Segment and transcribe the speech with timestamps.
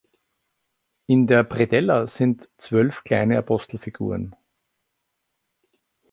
[1.05, 4.35] In der Predella sind zwölf kleine Apostelfiguren.